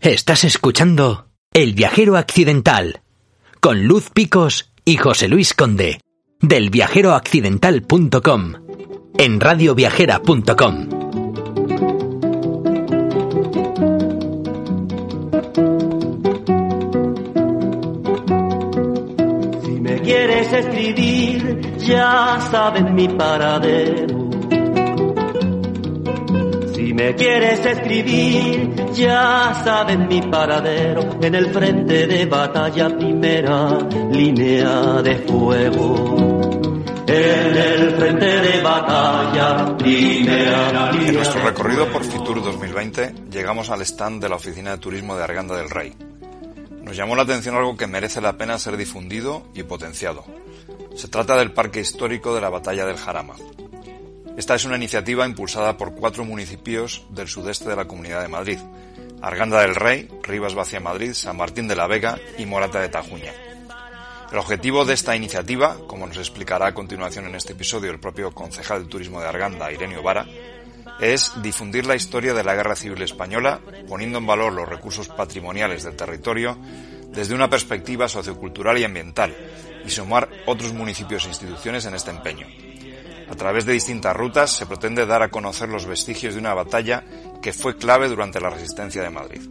Estás 0.00 0.44
escuchando 0.44 1.26
El 1.52 1.74
viajero 1.74 2.16
accidental 2.16 3.00
con 3.58 3.82
Luz 3.82 4.10
Picos 4.10 4.72
y 4.84 4.96
José 4.96 5.26
Luis 5.26 5.54
Conde 5.54 6.00
del 6.40 6.70
viajeroaccidental.com 6.70 8.52
en 9.18 9.40
radioviajera.com. 9.40 10.88
Si 19.64 19.80
me 19.80 20.00
quieres 20.02 20.52
escribir, 20.52 21.76
ya 21.78 22.38
saben 22.52 22.94
mi 22.94 23.08
paradero. 23.08 24.27
Si 26.88 26.94
me 26.94 27.14
quieres 27.14 27.66
escribir, 27.66 28.74
ya 28.94 29.60
saben 29.62 30.08
mi 30.08 30.22
paradero. 30.22 31.18
En 31.20 31.34
el 31.34 31.52
frente 31.52 32.06
de 32.06 32.24
batalla, 32.24 32.88
primera 32.96 33.78
línea 34.10 35.02
de 35.02 35.16
fuego. 35.16 36.80
En 37.06 37.56
el 37.56 37.90
frente 37.90 38.24
de 38.24 38.62
batalla, 38.62 39.76
primera 39.76 40.88
En 40.88 40.98
línea 40.98 41.12
nuestro 41.12 41.40
de 41.40 41.46
recorrido 41.50 41.92
por. 41.92 42.04
Fitur 42.04 42.42
2020 42.42 43.14
llegamos 43.30 43.68
al 43.68 43.82
stand 43.82 44.22
de 44.22 44.30
la 44.30 44.36
Oficina 44.36 44.70
de 44.70 44.78
Turismo 44.78 45.14
de 45.14 45.24
Arganda 45.24 45.58
del 45.58 45.68
Rey. 45.68 45.92
Nos 46.82 46.96
llamó 46.96 47.16
la 47.16 47.24
atención 47.24 47.54
algo 47.54 47.76
que 47.76 47.86
merece 47.86 48.22
la 48.22 48.38
pena 48.38 48.58
ser 48.58 48.78
difundido 48.78 49.42
y 49.52 49.62
potenciado. 49.62 50.24
Se 50.94 51.08
trata 51.08 51.36
del 51.36 51.52
Parque 51.52 51.80
Histórico 51.80 52.34
de 52.34 52.40
la 52.40 52.48
Batalla 52.48 52.86
del 52.86 52.96
Jarama. 52.96 53.34
Esta 54.38 54.54
es 54.54 54.64
una 54.64 54.76
iniciativa 54.76 55.26
impulsada 55.26 55.76
por 55.76 55.96
cuatro 55.96 56.24
municipios 56.24 57.04
del 57.10 57.26
sudeste 57.26 57.68
de 57.68 57.74
la 57.74 57.86
Comunidad 57.86 58.22
de 58.22 58.28
Madrid. 58.28 58.58
Arganda 59.20 59.62
del 59.62 59.74
Rey, 59.74 60.08
Rivas 60.22 60.54
Vacia 60.54 60.78
Madrid, 60.78 61.12
San 61.12 61.36
Martín 61.36 61.66
de 61.66 61.74
la 61.74 61.88
Vega 61.88 62.16
y 62.38 62.46
Morata 62.46 62.78
de 62.80 62.88
Tajuña. 62.88 63.32
El 64.30 64.38
objetivo 64.38 64.84
de 64.84 64.94
esta 64.94 65.16
iniciativa, 65.16 65.76
como 65.88 66.06
nos 66.06 66.18
explicará 66.18 66.68
a 66.68 66.72
continuación 66.72 67.26
en 67.26 67.34
este 67.34 67.54
episodio 67.54 67.90
el 67.90 67.98
propio 67.98 68.30
concejal 68.30 68.84
de 68.84 68.88
turismo 68.88 69.20
de 69.20 69.26
Arganda, 69.26 69.72
Irenio 69.72 70.04
Vara, 70.04 70.24
es 71.00 71.32
difundir 71.42 71.84
la 71.84 71.96
historia 71.96 72.32
de 72.32 72.44
la 72.44 72.54
Guerra 72.54 72.76
Civil 72.76 73.02
Española, 73.02 73.60
poniendo 73.88 74.18
en 74.18 74.26
valor 74.26 74.52
los 74.52 74.68
recursos 74.68 75.08
patrimoniales 75.08 75.82
del 75.82 75.96
territorio 75.96 76.56
desde 77.08 77.34
una 77.34 77.50
perspectiva 77.50 78.08
sociocultural 78.08 78.78
y 78.78 78.84
ambiental, 78.84 79.34
y 79.84 79.90
sumar 79.90 80.28
otros 80.46 80.72
municipios 80.72 81.24
e 81.24 81.30
instituciones 81.30 81.86
en 81.86 81.96
este 81.96 82.12
empeño. 82.12 82.46
A 83.30 83.34
través 83.34 83.66
de 83.66 83.74
distintas 83.74 84.16
rutas 84.16 84.50
se 84.50 84.66
pretende 84.66 85.06
dar 85.06 85.22
a 85.22 85.28
conocer 85.30 85.68
los 85.68 85.86
vestigios 85.86 86.34
de 86.34 86.40
una 86.40 86.54
batalla 86.54 87.04
que 87.42 87.52
fue 87.52 87.76
clave 87.76 88.08
durante 88.08 88.40
la 88.40 88.50
resistencia 88.50 89.02
de 89.02 89.10
Madrid. 89.10 89.42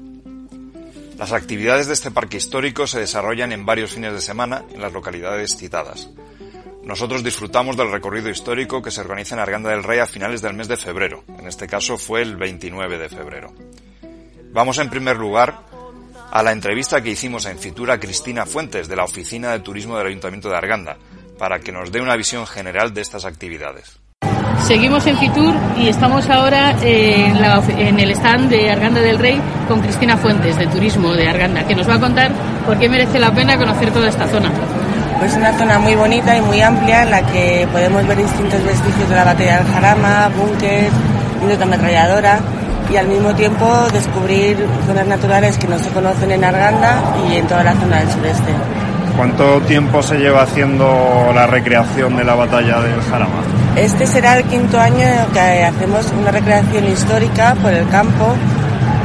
Las 1.17 1.31
actividades 1.31 1.87
de 1.87 1.93
este 1.93 2.11
parque 2.11 2.37
histórico 2.37 2.85
se 2.85 2.99
desarrollan 2.99 3.51
en 3.51 3.65
varios 3.65 3.91
fines 3.91 4.13
de 4.13 4.21
semana 4.21 4.63
en 4.73 4.81
las 4.81 4.93
localidades 4.93 5.57
citadas. 5.57 6.09
Nosotros 6.83 7.23
disfrutamos 7.23 7.75
del 7.75 7.91
recorrido 7.91 8.29
histórico 8.29 8.81
que 8.81 8.91
se 8.91 9.01
organiza 9.01 9.35
en 9.35 9.41
Arganda 9.41 9.71
del 9.71 9.83
Rey 9.83 9.99
a 9.99 10.05
finales 10.05 10.41
del 10.41 10.53
mes 10.53 10.67
de 10.67 10.77
febrero. 10.77 11.23
En 11.39 11.47
este 11.47 11.67
caso 11.67 11.97
fue 11.97 12.21
el 12.21 12.37
29 12.37 12.97
de 12.97 13.09
febrero. 13.09 13.53
Vamos 14.53 14.77
en 14.77 14.89
primer 14.89 15.17
lugar 15.17 15.65
a 16.31 16.43
la 16.43 16.51
entrevista 16.51 17.01
que 17.01 17.11
hicimos 17.11 17.45
en 17.45 17.59
Fitura 17.59 17.99
Cristina 17.99 18.45
Fuentes 18.45 18.87
de 18.87 18.95
la 18.95 19.03
Oficina 19.03 19.51
de 19.51 19.59
Turismo 19.59 19.97
del 19.97 20.07
Ayuntamiento 20.07 20.49
de 20.49 20.55
Arganda 20.55 20.97
para 21.37 21.59
que 21.59 21.71
nos 21.71 21.91
dé 21.91 22.01
una 22.01 22.15
visión 22.15 22.45
general 22.47 22.93
de 22.93 23.01
estas 23.01 23.25
actividades. 23.25 23.99
Seguimos 24.65 25.05
en 25.07 25.17
Fitur 25.17 25.53
y 25.77 25.87
estamos 25.87 26.29
ahora 26.29 26.75
en, 26.81 27.39
la 27.41 27.61
ofi- 27.61 27.77
en 27.77 27.99
el 27.99 28.11
stand 28.11 28.49
de 28.49 28.71
Arganda 28.71 28.99
del 29.01 29.19
Rey 29.19 29.39
con 29.67 29.81
Cristina 29.81 30.17
Fuentes, 30.17 30.57
de 30.57 30.67
Turismo 30.67 31.13
de 31.13 31.29
Arganda, 31.29 31.63
que 31.65 31.75
nos 31.75 31.87
va 31.87 31.95
a 31.95 31.99
contar 31.99 32.31
por 32.65 32.77
qué 32.77 32.89
merece 32.89 33.19
la 33.19 33.31
pena 33.31 33.57
conocer 33.57 33.91
toda 33.91 34.09
esta 34.09 34.27
zona. 34.27 34.51
Pues 35.19 35.33
una 35.35 35.53
zona 35.57 35.79
muy 35.79 35.95
bonita 35.95 36.35
y 36.35 36.41
muy 36.41 36.61
amplia 36.61 37.03
en 37.03 37.11
la 37.11 37.25
que 37.25 37.67
podemos 37.71 38.05
ver 38.07 38.17
distintos 38.17 38.63
vestigios 38.63 39.09
de 39.09 39.15
la 39.15 39.23
batalla 39.23 39.57
del 39.63 39.67
Jarama, 39.73 40.29
búnker, 40.35 40.89
una 41.43 41.63
ametralladora 41.63 42.39
y 42.91 42.97
al 42.97 43.07
mismo 43.07 43.33
tiempo 43.35 43.65
descubrir 43.93 44.57
zonas 44.85 45.07
naturales 45.07 45.57
que 45.57 45.67
no 45.67 45.77
se 45.79 45.89
conocen 45.89 46.31
en 46.31 46.43
Arganda 46.43 47.01
y 47.31 47.35
en 47.37 47.47
toda 47.47 47.63
la 47.63 47.73
zona 47.73 47.99
del 47.99 48.11
sureste. 48.11 48.51
¿Cuánto 49.17 49.59
tiempo 49.61 50.03
se 50.03 50.19
lleva 50.19 50.43
haciendo 50.43 51.31
la 51.33 51.47
recreación 51.47 52.15
de 52.15 52.23
la 52.23 52.35
batalla 52.35 52.79
del 52.81 53.01
Jarama? 53.01 53.41
Este 53.75 54.05
será 54.05 54.37
el 54.37 54.43
quinto 54.43 54.79
año 54.79 55.07
que 55.33 55.63
hacemos 55.63 56.11
una 56.11 56.29
recreación 56.29 56.85
histórica 56.85 57.55
por 57.55 57.73
el 57.73 57.89
campo 57.89 58.35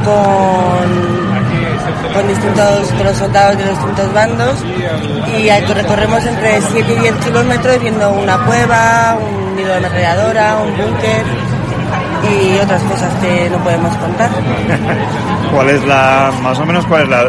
con, 0.05 2.27
distintos 2.27 2.93
los 3.03 3.17
soldados 3.17 3.57
de 3.57 3.65
los 3.65 3.75
distintos 3.75 4.13
bandos 4.13 4.63
y 5.35 5.49
recorremos 5.73 6.23
entre 6.27 6.61
7 6.61 6.93
y 6.93 6.99
10 6.99 7.15
kilómetros 7.15 7.81
viendo 7.81 8.11
una 8.11 8.37
cueva, 8.45 9.17
un 9.17 9.55
nido 9.55 9.69
de 9.69 9.77
ametralladora, 9.77 10.57
un 10.57 10.77
búnker 10.77 11.25
y 12.23 12.59
otras 12.59 12.81
cosas 12.83 13.13
que 13.21 13.49
no 13.49 13.57
podemos 13.59 13.95
contar. 13.97 14.29
¿Cuál 15.53 15.69
es 15.69 15.83
la, 15.85 16.31
más 16.41 16.57
o 16.59 16.65
menos, 16.65 16.85
cuál 16.85 17.03
es 17.03 17.09
la, 17.09 17.25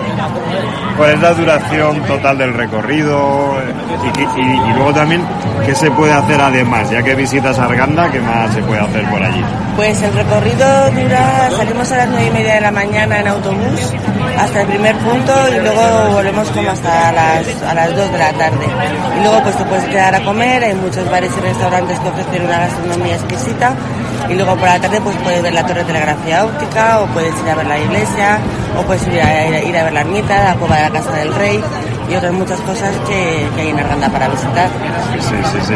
cuál 0.97 1.11
es 1.11 1.21
la 1.21 1.35
duración 1.35 2.01
total 2.03 2.39
del 2.39 2.55
recorrido? 2.55 3.55
Y, 4.17 4.41
y- 4.41 4.43
y 4.71 4.73
luego 4.75 4.93
también, 4.95 5.23
¿qué 5.67 5.75
se 5.75 5.91
puede 5.91 6.13
hacer 6.13 6.41
además? 6.41 6.91
Ya 6.91 7.03
que 7.03 7.15
visitas 7.15 7.59
Arganda, 7.59 8.11
¿qué 8.11 8.21
más 8.21 8.53
se 8.55 8.63
puede 8.63 8.81
hacer 8.81 9.05
por 9.11 9.23
allí? 9.23 9.43
Pues 9.77 10.01
el 10.03 10.13
recorrido 10.15 10.91
dura, 10.93 11.51
salimos 11.57 11.91
a 11.93 11.97
las 11.97 12.09
nueve 12.09 12.27
y 12.27 12.31
media 12.31 12.55
de 12.55 12.61
la 12.61 12.71
mañana 12.71 13.19
en 13.21 13.29
autobús 13.29 13.93
hasta 14.39 14.63
el 14.63 14.69
primer 14.69 14.95
punto 14.97 15.33
y 15.51 15.61
luego 15.61 16.11
volvemos 16.13 16.49
como 16.51 16.71
hasta 16.71 17.13
las, 17.13 17.63
a 17.69 17.75
las 17.75 17.97
2 17.97 18.13
de 18.13 18.19
la 18.19 18.33
tarde. 18.33 18.67
Y 19.19 19.23
luego 19.23 19.43
pues 19.43 19.57
te 19.57 19.65
puedes 19.65 19.85
quedar 19.87 20.15
a 20.15 20.21
comer, 20.25 20.63
hay 20.65 20.75
muchos 20.75 21.11
bares 21.11 21.31
y 21.37 21.41
restaurantes 21.41 21.99
que 21.99 22.09
ofrecen 22.09 22.45
una 22.47 22.59
gastronomía 22.61 23.15
exquisita 23.17 23.73
y 24.29 24.35
luego 24.35 24.57
por 24.57 24.69
la 24.69 24.81
tarde 24.81 25.01
pues 25.01 25.17
puedes 25.23 25.43
ver 25.43 25.53
la 25.55 25.65
torre 25.67 25.81
de 25.81 25.85
telegrafía 25.87 26.45
óptica 26.45 27.01
o 27.01 27.07
puedes 27.07 27.35
ir 27.43 27.51
a 27.51 27.55
ver 27.55 27.67
la 27.67 27.79
iglesia 27.79 28.39
o 28.79 28.83
puedes 28.83 29.07
ir 29.07 29.21
a, 29.21 29.47
ir 29.63 29.77
a- 29.77 29.85
ver 29.85 29.93
la 29.93 30.01
ermita, 30.01 30.45
la 30.45 30.55
cueva 30.55 30.77
de 30.77 30.83
la 30.83 30.91
casa 30.91 31.13
del 31.13 31.35
rey 31.35 31.61
y 32.11 32.15
otras 32.17 32.33
muchas 32.33 32.61
cosas 32.61 32.91
que, 33.09 33.47
que 33.55 33.61
hay 33.63 33.69
en 33.71 33.79
Arganda 33.79 34.09
para 34.09 34.29
visitar. 34.29 34.69
Sí, 35.21 35.35
sí, 35.53 35.59
sí. 35.69 35.75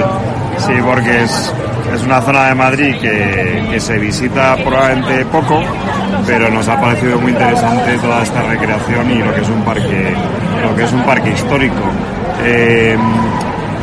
Sí, 0.66 0.72
porque 0.84 1.22
es, 1.24 1.52
es 1.94 2.02
una 2.02 2.20
zona 2.20 2.46
de 2.48 2.54
Madrid 2.54 2.96
que, 3.00 3.64
que 3.70 3.80
se 3.80 3.96
visita 3.98 4.56
probablemente 4.56 5.24
poco, 5.26 5.60
pero 6.26 6.50
nos 6.50 6.68
ha 6.68 6.78
parecido 6.80 7.18
muy 7.18 7.30
interesante 7.32 7.96
toda 7.98 8.22
esta 8.22 8.42
recreación 8.42 9.10
y 9.10 9.18
lo 9.22 9.34
que 9.34 9.40
es 9.42 9.48
un 9.48 9.62
parque, 9.62 10.14
lo 10.68 10.74
que 10.76 10.84
es 10.84 10.92
un 10.92 11.02
parque 11.04 11.30
histórico. 11.30 11.76
Eh, 12.44 12.96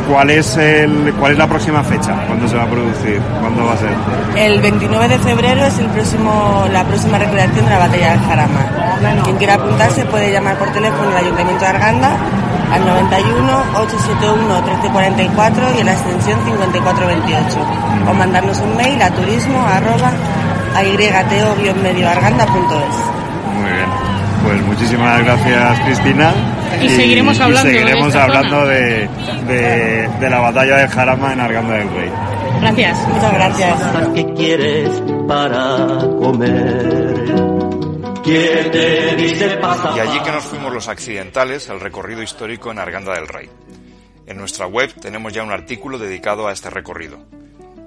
¿Cuál 0.08 0.30
es 0.30 0.56
el, 0.56 1.12
cuál 1.18 1.32
es 1.32 1.38
la 1.38 1.46
próxima 1.48 1.82
fecha? 1.82 2.14
¿Cuándo 2.26 2.46
se 2.48 2.56
va 2.56 2.62
a 2.62 2.70
producir? 2.70 3.20
¿Cuándo 3.40 3.66
va 3.66 3.72
a 3.72 3.76
ser? 3.76 3.90
El 4.36 4.60
29 4.60 5.08
de 5.08 5.18
febrero 5.18 5.64
es 5.64 5.78
el 5.78 5.88
próximo, 5.88 6.64
la 6.72 6.84
próxima 6.84 7.18
recreación 7.18 7.64
de 7.64 7.70
la 7.70 7.78
batalla 7.78 8.10
del 8.12 8.20
Jarama. 8.20 9.22
Quien 9.24 9.36
quiera 9.36 9.54
apuntarse 9.54 10.04
puede 10.06 10.30
llamar 10.30 10.56
por 10.58 10.72
teléfono 10.72 11.10
al 11.10 11.16
Ayuntamiento 11.16 11.64
de 11.64 11.70
Arganda 11.70 12.16
al 12.72 12.86
91 12.86 13.62
871 13.76 14.62
1344 14.62 15.76
y 15.76 15.80
en 15.80 15.86
la 15.86 15.92
extensión 15.92 16.38
5428 16.44 17.58
o 18.08 18.14
mandarnos 18.14 18.60
un 18.60 18.76
mail 18.76 19.00
a 19.02 19.10
turismo 19.10 19.58
arroba. 19.66 20.12
Muy 23.58 23.72
bien. 23.72 23.88
Pues 24.44 24.62
muchísimas 24.66 25.24
gracias, 25.24 25.80
Cristina. 25.80 26.32
Y 26.82 26.88
seguiremos 26.88 27.40
hablando 27.40 27.68
y 27.70 27.72
de 27.72 27.78
seguiremos 27.80 28.08
esta 28.08 28.24
hablando 28.24 28.60
zona. 28.60 28.66
de, 28.72 29.08
de, 29.46 30.08
de 30.20 30.30
la 30.30 30.38
batalla 30.40 30.76
de 30.76 30.88
Jarama 30.88 31.32
en 31.32 31.40
Arganda 31.40 31.74
del 31.78 31.90
Rey. 31.90 32.10
Gracias. 32.60 33.08
Muchas 33.08 33.32
gracias. 33.34 33.82
¿Qué 34.14 34.32
quieres 34.34 34.90
para 35.28 35.98
comer? 36.20 37.34
¿Quién 38.24 38.70
te 38.72 39.14
dice 39.16 39.48
pasa? 39.58 39.92
Y 39.96 40.00
allí 40.00 40.18
que 40.20 40.32
nos 40.32 40.44
fuimos 40.44 40.72
los 40.72 40.88
accidentales, 40.88 41.68
el 41.68 41.80
recorrido 41.80 42.22
histórico 42.22 42.70
en 42.72 42.78
Arganda 42.78 43.14
del 43.14 43.28
Rey. 43.28 43.48
En 44.26 44.36
nuestra 44.38 44.66
web 44.66 44.92
tenemos 45.00 45.32
ya 45.32 45.44
un 45.44 45.52
artículo 45.52 45.98
dedicado 45.98 46.48
a 46.48 46.52
este 46.52 46.68
recorrido. 46.70 47.18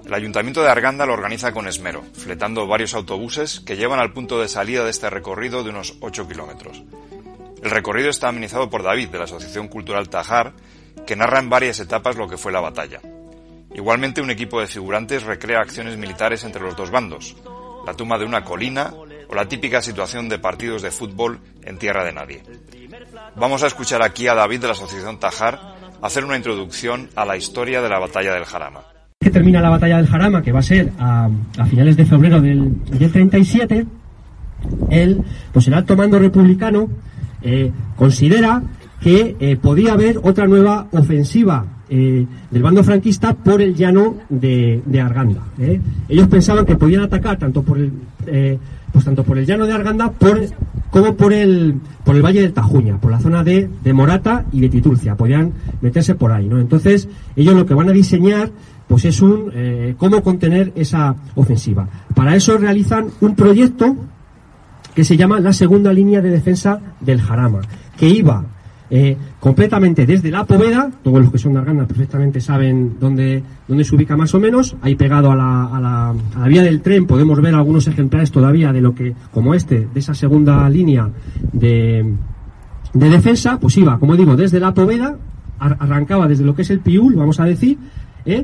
El 0.05 0.13
Ayuntamiento 0.13 0.63
de 0.63 0.69
Arganda 0.69 1.05
lo 1.05 1.13
organiza 1.13 1.51
con 1.51 1.67
esmero, 1.67 2.03
fletando 2.13 2.65
varios 2.65 2.93
autobuses 2.93 3.59
que 3.59 3.75
llevan 3.75 3.99
al 3.99 4.13
punto 4.13 4.39
de 4.39 4.47
salida 4.47 4.83
de 4.83 4.89
este 4.89 5.09
recorrido 5.09 5.63
de 5.63 5.69
unos 5.71 5.95
8 5.99 6.27
kilómetros. 6.27 6.81
El 7.63 7.71
recorrido 7.71 8.09
está 8.09 8.29
amenizado 8.29 8.69
por 8.69 8.83
David, 8.83 9.09
de 9.09 9.17
la 9.17 9.25
Asociación 9.25 9.67
Cultural 9.67 10.09
Tajar, 10.09 10.53
que 11.05 11.15
narra 11.15 11.39
en 11.39 11.49
varias 11.49 11.79
etapas 11.79 12.15
lo 12.15 12.27
que 12.27 12.37
fue 12.37 12.51
la 12.51 12.61
batalla. 12.61 13.01
Igualmente, 13.73 14.21
un 14.21 14.31
equipo 14.31 14.59
de 14.59 14.67
figurantes 14.67 15.23
recrea 15.23 15.59
acciones 15.59 15.97
militares 15.97 16.43
entre 16.43 16.61
los 16.61 16.75
dos 16.75 16.91
bandos, 16.91 17.35
la 17.85 17.93
tumba 17.93 18.17
de 18.17 18.25
una 18.25 18.43
colina 18.43 18.93
o 19.29 19.35
la 19.35 19.47
típica 19.47 19.81
situación 19.81 20.29
de 20.29 20.39
partidos 20.39 20.81
de 20.81 20.91
fútbol 20.91 21.39
en 21.63 21.77
tierra 21.77 22.03
de 22.03 22.13
nadie. 22.13 22.43
Vamos 23.35 23.63
a 23.63 23.67
escuchar 23.67 24.01
aquí 24.03 24.27
a 24.27 24.33
David 24.33 24.61
de 24.61 24.67
la 24.67 24.73
Asociación 24.73 25.19
Tajar 25.19 25.59
hacer 26.01 26.23
una 26.23 26.37
introducción 26.37 27.09
a 27.15 27.25
la 27.25 27.37
historia 27.37 27.81
de 27.81 27.89
la 27.89 27.99
batalla 27.99 28.33
del 28.33 28.45
Jarama. 28.45 28.81
Que 29.19 29.29
termina 29.29 29.61
la 29.61 29.69
batalla 29.69 29.97
del 29.97 30.07
Jarama, 30.07 30.41
que 30.41 30.51
va 30.51 30.59
a 30.59 30.63
ser 30.63 30.91
a, 30.97 31.29
finales 31.69 31.97
de 31.97 32.05
febrero 32.05 32.41
del, 32.41 32.85
del 32.85 33.11
37, 33.11 33.85
él, 34.89 35.21
pues 35.51 35.67
el 35.67 35.73
alto 35.73 35.95
mando 35.95 36.19
republicano 36.19 36.89
eh, 37.41 37.71
considera 37.95 38.61
que 39.01 39.35
eh, 39.39 39.55
podía 39.55 39.93
haber 39.93 40.19
otra 40.21 40.45
nueva 40.45 40.87
ofensiva 40.91 41.65
eh, 41.89 42.25
del 42.51 42.61
bando 42.61 42.83
franquista 42.83 43.33
por 43.33 43.61
el 43.61 43.75
llano 43.75 44.17
de, 44.27 44.81
Arganda. 45.01 45.41
Ellos 46.09 46.27
pensaban 46.27 46.65
que 46.65 46.75
podían 46.75 47.03
atacar 47.03 47.37
tanto 47.37 47.63
por 47.63 47.77
el 47.77 47.91
pues 48.91 49.05
tanto 49.05 49.23
por 49.23 49.37
el 49.37 49.45
llano 49.45 49.67
de 49.67 49.73
Arganda 49.73 50.11
por, 50.11 50.41
como 50.89 51.15
por 51.15 51.31
el 51.31 51.75
por 52.03 52.15
el 52.15 52.23
valle 52.23 52.41
del 52.41 52.53
Tajuña, 52.53 52.99
por 52.99 53.11
la 53.11 53.19
zona 53.19 53.43
de, 53.43 53.69
de 53.83 53.93
Morata 53.93 54.45
y 54.51 54.61
de 54.61 54.69
Titulcia. 54.69 55.15
Podían 55.15 55.53
meterse 55.81 56.15
por 56.15 56.31
ahí, 56.31 56.47
¿no? 56.47 56.59
Entonces 56.59 57.07
ellos 57.35 57.55
lo 57.55 57.65
que 57.65 57.75
van 57.75 57.89
a 57.89 57.93
diseñar 57.93 58.51
pues 58.87 59.05
es 59.05 59.21
un 59.21 59.51
cómo 59.97 60.21
contener 60.23 60.73
esa 60.75 61.15
ofensiva. 61.35 61.87
Para 62.15 62.35
eso 62.35 62.57
realizan 62.57 63.07
un 63.21 63.35
proyecto 63.35 63.95
que 64.99 65.05
se 65.05 65.15
llama 65.15 65.39
la 65.39 65.53
segunda 65.53 65.93
línea 65.93 66.19
de 66.19 66.29
defensa 66.29 66.77
del 66.99 67.21
Jarama, 67.21 67.61
que 67.95 68.09
iba 68.09 68.43
eh, 68.89 69.15
completamente 69.39 70.05
desde 70.05 70.29
la 70.29 70.43
Poveda, 70.43 70.91
todos 71.01 71.21
los 71.21 71.31
que 71.31 71.37
son 71.37 71.53
de 71.53 71.59
Arganda 71.59 71.87
perfectamente 71.87 72.41
saben 72.41 72.97
dónde, 72.99 73.41
dónde 73.65 73.85
se 73.85 73.95
ubica 73.95 74.17
más 74.17 74.35
o 74.35 74.41
menos, 74.41 74.75
ahí 74.81 74.95
pegado 74.95 75.31
a 75.31 75.37
la, 75.37 75.63
a, 75.67 75.79
la, 75.79 76.09
a 76.09 76.39
la, 76.39 76.47
vía 76.49 76.63
del 76.63 76.81
tren 76.81 77.07
podemos 77.07 77.39
ver 77.39 77.55
algunos 77.55 77.87
ejemplares 77.87 78.29
todavía 78.29 78.73
de 78.73 78.81
lo 78.81 78.93
que, 78.93 79.15
como 79.31 79.53
este, 79.53 79.87
de 79.93 79.99
esa 80.01 80.13
segunda 80.13 80.67
línea 80.69 81.09
de, 81.53 82.13
de 82.93 83.09
defensa, 83.09 83.57
pues 83.57 83.77
iba, 83.77 83.97
como 83.99 84.17
digo, 84.17 84.35
desde 84.35 84.59
la 84.59 84.73
Poveda, 84.73 85.15
arrancaba 85.59 86.27
desde 86.27 86.43
lo 86.43 86.55
que 86.55 86.63
es 86.63 86.71
el 86.71 86.81
Piul, 86.81 87.15
vamos 87.15 87.39
a 87.39 87.45
decir, 87.45 87.77
¿eh? 88.25 88.43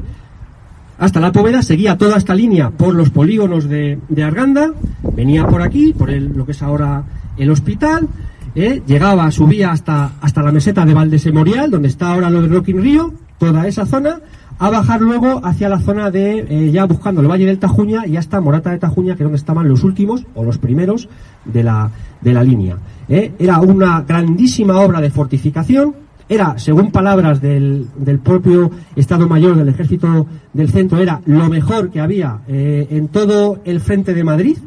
hasta 0.97 1.19
la 1.19 1.31
Poveda, 1.31 1.61
seguía 1.61 1.97
toda 1.97 2.17
esta 2.17 2.33
línea 2.33 2.69
por 2.69 2.95
los 2.95 3.09
polígonos 3.09 3.67
de, 3.67 3.99
Arganda, 4.23 4.71
venía 5.15 5.47
por 5.47 5.61
aquí, 5.61 5.93
por 5.93 6.11
lo 6.11 6.45
que 6.45 6.51
es 6.51 6.61
ahora 6.61 7.03
el 7.37 7.49
hospital, 7.49 8.07
eh, 8.55 8.81
llegaba, 8.87 9.29
subía 9.31 9.71
hasta, 9.71 10.13
hasta 10.21 10.41
la 10.41 10.51
meseta 10.51 10.85
de 10.85 10.93
Valdesemorial, 10.93 11.69
donde 11.69 11.89
está 11.89 12.13
ahora 12.13 12.29
lo 12.29 12.41
de 12.41 12.47
Rocking 12.47 12.81
Río, 12.81 13.13
toda 13.37 13.67
esa 13.67 13.85
zona, 13.85 14.21
a 14.57 14.69
bajar 14.69 15.01
luego 15.01 15.41
hacia 15.43 15.67
la 15.67 15.79
zona 15.79 16.09
de, 16.09 16.39
eh, 16.49 16.71
ya 16.71 16.85
buscando 16.85 17.19
el 17.19 17.27
Valle 17.27 17.45
del 17.45 17.59
Tajuña 17.59 18.07
y 18.07 18.15
hasta 18.15 18.39
Morata 18.39 18.71
de 18.71 18.77
Tajuña, 18.77 19.15
que 19.15 19.23
es 19.23 19.25
donde 19.25 19.37
estaban 19.37 19.67
los 19.67 19.83
últimos 19.83 20.25
o 20.35 20.45
los 20.45 20.57
primeros 20.57 21.09
de 21.43 21.63
la, 21.63 21.91
de 22.21 22.33
la 22.33 22.43
línea. 22.43 22.77
Eh, 23.09 23.33
era 23.37 23.59
una 23.59 24.01
grandísima 24.07 24.79
obra 24.79 25.01
de 25.01 25.09
fortificación, 25.09 25.93
era, 26.29 26.57
según 26.57 26.91
palabras 26.91 27.41
del, 27.41 27.87
del, 27.97 28.19
propio 28.19 28.71
Estado 28.95 29.27
Mayor 29.27 29.57
del 29.57 29.67
Ejército 29.67 30.25
del 30.53 30.69
Centro, 30.69 30.99
era 30.99 31.21
lo 31.25 31.49
mejor 31.49 31.91
que 31.91 31.99
había 31.99 32.39
en 32.47 33.09
todo 33.09 33.59
el 33.63 33.79
frente 33.79 34.15
de 34.15 34.23
Madrid, 34.23 34.57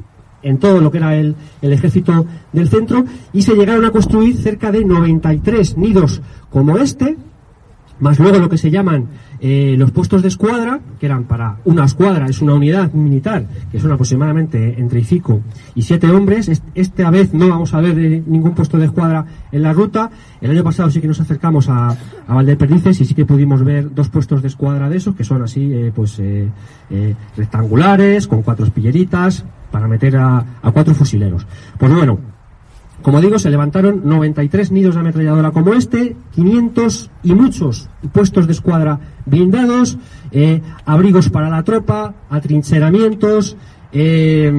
en 0.42 0.58
todo 0.58 0.80
lo 0.80 0.90
que 0.90 0.98
era 0.98 1.16
el, 1.16 1.34
el, 1.62 1.72
Ejército 1.72 2.26
del 2.52 2.68
Centro, 2.68 3.04
y 3.32 3.42
se 3.42 3.54
llegaron 3.54 3.84
a 3.84 3.90
construir 3.90 4.36
cerca 4.36 4.70
de 4.70 4.84
93 4.84 5.76
nidos 5.76 6.20
como 6.50 6.78
este, 6.78 7.16
más 8.00 8.18
luego 8.18 8.38
lo 8.38 8.48
que 8.48 8.58
se 8.58 8.70
llaman 8.70 9.06
eh, 9.40 9.74
los 9.78 9.90
puestos 9.90 10.22
de 10.22 10.28
escuadra, 10.28 10.80
que 10.98 11.06
eran 11.06 11.24
para 11.24 11.56
una 11.64 11.84
escuadra, 11.84 12.26
es 12.26 12.40
una 12.40 12.54
unidad 12.54 12.92
militar, 12.92 13.46
que 13.70 13.80
son 13.80 13.92
aproximadamente 13.92 14.78
entre 14.78 15.02
cinco 15.04 15.40
y 15.74 15.82
siete 15.82 16.08
hombres. 16.10 16.50
Esta 16.74 17.10
vez 17.10 17.34
no 17.34 17.48
vamos 17.48 17.74
a 17.74 17.80
ver 17.80 17.98
eh, 17.98 18.22
ningún 18.26 18.54
puesto 18.54 18.78
de 18.78 18.86
escuadra 18.86 19.24
en 19.52 19.62
la 19.62 19.72
ruta. 19.72 20.10
El 20.40 20.50
año 20.50 20.64
pasado 20.64 20.90
sí 20.90 21.00
que 21.00 21.08
nos 21.08 21.20
acercamos 21.20 21.68
a, 21.68 21.88
a 22.26 22.34
Valdeperdices 22.34 23.00
y 23.00 23.04
sí 23.04 23.14
que 23.14 23.24
pudimos 23.24 23.64
ver 23.64 23.94
dos 23.94 24.08
puestos 24.08 24.42
de 24.42 24.48
escuadra 24.48 24.88
de 24.88 24.96
esos, 24.96 25.14
que 25.14 25.24
son 25.24 25.42
así, 25.42 25.72
eh, 25.72 25.92
pues, 25.94 26.20
rectangulares, 27.36 28.26
con 28.26 28.42
cuatro 28.42 28.64
espilleritas, 28.64 29.44
para 29.70 29.86
meter 29.88 30.16
a, 30.16 30.44
a 30.62 30.70
cuatro 30.72 30.94
fusileros. 30.94 31.46
Pues 31.78 31.92
bueno, 31.92 32.18
como 33.02 33.20
digo, 33.20 33.38
se 33.38 33.50
levantaron 33.50 34.02
93 34.04 34.72
nidos 34.72 34.94
de 34.94 35.00
ametralladora 35.00 35.50
como 35.52 35.74
este, 35.74 36.16
500 36.34 37.10
y 37.22 37.34
muchos 37.34 37.88
puestos 38.12 38.46
de 38.46 38.52
escuadra 38.52 38.98
blindados, 39.24 39.98
eh, 40.32 40.62
abrigos 40.84 41.30
para 41.30 41.48
la 41.48 41.62
tropa, 41.62 42.14
atrincheramientos, 42.28 43.56
eh, 43.92 44.52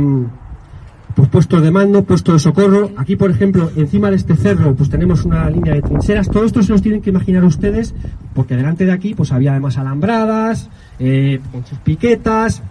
pues 1.16 1.28
puestos 1.28 1.62
de 1.62 1.72
mando, 1.72 2.04
puestos 2.04 2.36
de 2.36 2.40
socorro. 2.40 2.92
Aquí, 2.96 3.18
por 3.18 3.30
ejemplo, 3.30 3.70
encima 3.76 4.10
de 4.10 4.16
este 4.16 4.38
cerro, 4.38 4.74
pues 4.74 4.90
tenemos 4.90 5.26
una 5.26 5.50
línea 5.50 5.74
de 5.74 5.82
trincheras. 5.82 6.30
Todo 6.30 6.46
esto 6.46 6.64
se 6.64 6.72
los 6.72 6.82
tienen 6.82 7.02
que 7.02 7.10
imaginar 7.10 7.44
ustedes, 7.44 7.94
porque 8.34 8.56
delante 8.56 8.86
de 8.86 8.94
aquí, 8.94 9.16
pues 9.16 9.34
había 9.34 9.52
además 9.52 9.78
alambradas, 9.78 10.70
eh, 10.98 11.42
piquetas, 11.84 12.64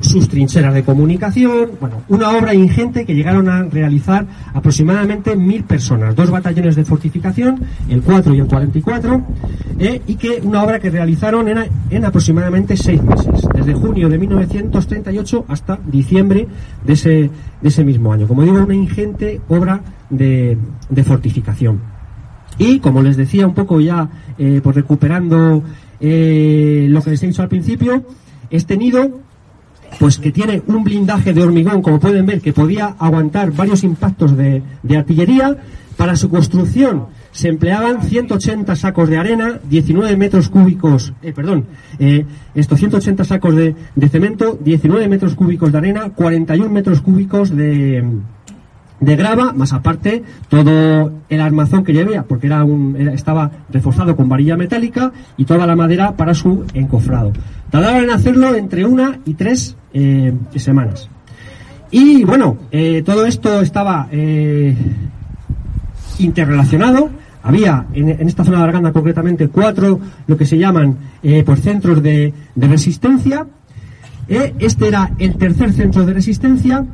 sus, 0.00 0.28
trincheras 0.28 0.72
de 0.74 0.84
comunicación, 0.84 1.70
bueno, 1.80 2.02
una 2.08 2.30
obra 2.30 2.54
ingente 2.54 3.04
que 3.04 3.14
llegaron 3.14 3.48
a 3.48 3.64
realizar 3.64 4.26
aproximadamente 4.54 5.34
mil 5.36 5.64
personas, 5.64 6.14
dos 6.14 6.30
batallones 6.30 6.76
de 6.76 6.84
fortificación, 6.84 7.60
el 7.88 8.02
4 8.02 8.34
y 8.34 8.40
el 8.40 8.46
44, 8.46 9.22
eh, 9.78 10.02
y 10.06 10.14
que 10.16 10.40
una 10.42 10.62
obra 10.62 10.78
que 10.78 10.90
realizaron 10.90 11.48
en, 11.48 11.58
en, 11.90 12.04
aproximadamente 12.04 12.76
seis 12.76 13.02
meses, 13.02 13.46
desde 13.54 13.74
junio 13.74 14.08
de 14.08 14.18
1938 14.18 15.44
hasta 15.48 15.78
diciembre 15.84 16.46
de 16.84 16.92
ese, 16.92 17.30
de 17.60 17.68
ese 17.68 17.84
mismo 17.84 18.12
año. 18.12 18.28
Como 18.28 18.42
digo, 18.42 18.62
una 18.62 18.74
ingente 18.74 19.40
obra 19.48 19.80
de, 20.10 20.56
de 20.88 21.04
fortificación. 21.04 21.80
Y 22.58 22.78
como 22.78 23.02
les 23.02 23.16
decía 23.16 23.46
un 23.46 23.54
poco 23.54 23.80
ya, 23.80 24.08
eh, 24.38 24.62
recuperando 24.64 25.62
eh, 26.00 26.86
lo 26.88 27.02
que 27.02 27.10
les 27.10 27.22
he 27.22 27.26
dicho 27.26 27.42
al 27.42 27.48
principio, 27.48 28.04
este 28.50 28.76
nido 28.76 29.25
pues 29.98 30.18
que 30.18 30.32
tiene 30.32 30.62
un 30.66 30.84
blindaje 30.84 31.32
de 31.32 31.42
hormigón, 31.42 31.82
como 31.82 32.00
pueden 32.00 32.26
ver, 32.26 32.40
que 32.40 32.52
podía 32.52 32.96
aguantar 32.98 33.52
varios 33.52 33.84
impactos 33.84 34.36
de, 34.36 34.62
artillería. 34.96 35.56
Para 35.96 36.14
su 36.14 36.28
construcción 36.28 37.06
se 37.32 37.48
empleaban 37.48 38.02
180 38.02 38.76
sacos 38.76 39.08
de 39.08 39.16
arena, 39.16 39.60
19 39.68 40.14
metros 40.18 40.50
cúbicos, 40.50 41.14
eh, 41.22 41.32
perdón, 41.32 41.64
eh, 41.98 42.26
estos 42.54 42.78
180 42.78 43.24
sacos 43.24 43.56
de, 43.56 43.74
cemento, 44.10 44.58
19 44.62 45.08
metros 45.08 45.34
cúbicos 45.34 45.72
de 45.72 45.78
arena, 45.78 46.10
41 46.10 46.70
metros 46.70 47.00
cúbicos 47.00 47.56
de, 47.56 48.04
de 49.00 49.16
grava, 49.16 49.52
más 49.52 49.72
aparte 49.72 50.22
todo 50.48 51.12
el 51.28 51.40
armazón 51.40 51.84
que 51.84 51.92
llevaba, 51.92 52.22
porque 52.22 52.46
era 52.46 52.64
un, 52.64 52.96
estaba 53.12 53.50
reforzado 53.70 54.16
con 54.16 54.28
varilla 54.28 54.56
metálica 54.56 55.12
y 55.36 55.44
toda 55.44 55.66
la 55.66 55.76
madera 55.76 56.16
para 56.16 56.34
su 56.34 56.64
encofrado. 56.72 57.32
Tardaron 57.70 58.04
en 58.04 58.10
hacerlo 58.10 58.54
entre 58.54 58.84
una 58.86 59.18
y 59.24 59.34
tres 59.34 59.76
eh, 59.92 60.32
semanas. 60.56 61.08
Y 61.90 62.24
bueno, 62.24 62.58
eh, 62.70 63.02
todo 63.04 63.26
esto 63.26 63.60
estaba 63.60 64.08
eh, 64.10 64.74
interrelacionado. 66.18 67.10
Había 67.42 67.86
en, 67.92 68.08
esta 68.26 68.44
zona 68.44 68.58
de 68.58 68.64
Arganda 68.64 68.92
concretamente 68.92 69.48
cuatro 69.48 70.00
lo 70.26 70.36
que 70.36 70.46
se 70.46 70.58
llaman 70.58 70.96
pues 71.44 71.60
centros 71.60 72.02
de, 72.02 72.34
resistencia. 72.56 73.46
este 74.26 74.88
era 74.88 75.12
el 75.16 75.36
tercer 75.36 75.72
centro 75.72 76.04
de 76.04 76.14
resistencia 76.14 76.84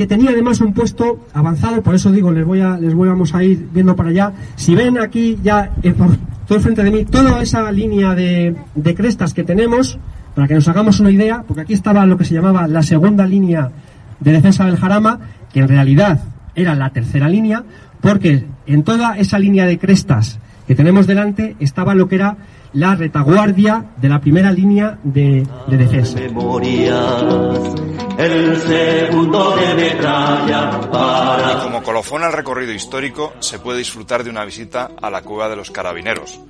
que 0.00 0.06
tenía 0.06 0.30
además 0.30 0.62
un 0.62 0.72
puesto 0.72 1.26
avanzado, 1.34 1.82
por 1.82 1.94
eso 1.94 2.10
digo, 2.10 2.32
les 2.32 2.46
voy 2.46 2.62
a, 2.62 2.78
les 2.78 2.94
voy, 2.94 3.06
vamos 3.06 3.34
a 3.34 3.44
ir 3.44 3.68
viendo 3.70 3.94
para 3.94 4.08
allá. 4.08 4.32
Si 4.56 4.74
ven 4.74 4.96
aquí 4.96 5.38
ya 5.42 5.72
por 5.98 6.16
todo 6.48 6.56
el 6.56 6.62
frente 6.62 6.82
de 6.82 6.90
mí, 6.90 7.04
toda 7.04 7.42
esa 7.42 7.70
línea 7.70 8.14
de, 8.14 8.56
de 8.74 8.94
crestas 8.94 9.34
que 9.34 9.44
tenemos, 9.44 9.98
para 10.34 10.48
que 10.48 10.54
nos 10.54 10.66
hagamos 10.68 11.00
una 11.00 11.10
idea, 11.10 11.44
porque 11.46 11.60
aquí 11.60 11.74
estaba 11.74 12.06
lo 12.06 12.16
que 12.16 12.24
se 12.24 12.32
llamaba 12.32 12.66
la 12.66 12.82
segunda 12.82 13.26
línea 13.26 13.72
de 14.20 14.32
defensa 14.32 14.64
del 14.64 14.78
Jarama, 14.78 15.20
que 15.52 15.60
en 15.60 15.68
realidad 15.68 16.18
era 16.54 16.74
la 16.74 16.88
tercera 16.88 17.28
línea, 17.28 17.62
porque 18.00 18.46
en 18.66 18.84
toda 18.84 19.18
esa 19.18 19.38
línea 19.38 19.66
de 19.66 19.78
crestas 19.78 20.38
que 20.66 20.74
tenemos 20.74 21.06
delante 21.06 21.56
estaba 21.60 21.94
lo 21.94 22.08
que 22.08 22.14
era 22.14 22.38
la 22.72 22.94
retaguardia 22.94 23.84
de 23.96 24.08
la 24.08 24.20
primera 24.20 24.52
línea 24.52 24.98
de, 25.02 25.46
de 25.66 25.76
defensa. 25.76 26.18
Como 31.62 31.82
colofón 31.82 32.22
al 32.22 32.32
recorrido 32.32 32.72
histórico, 32.72 33.32
se 33.40 33.58
puede 33.58 33.78
disfrutar 33.78 34.24
de 34.24 34.30
una 34.30 34.44
visita 34.44 34.90
a 35.00 35.10
la 35.10 35.22
cueva 35.22 35.48
de 35.48 35.56
los 35.56 35.70
carabineros, 35.70 36.40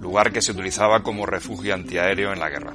lugar 0.00 0.32
que 0.32 0.42
se 0.42 0.52
utilizaba 0.52 1.02
como 1.02 1.26
refugio 1.26 1.74
antiaéreo 1.74 2.32
en 2.32 2.38
la 2.38 2.48
guerra. 2.48 2.72